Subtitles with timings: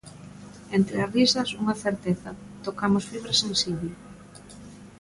[0.77, 2.29] Entre as risas, unha certeza,
[2.65, 3.91] tocamos fibra sensible.